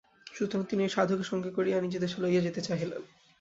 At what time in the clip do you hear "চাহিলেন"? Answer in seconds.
2.67-3.01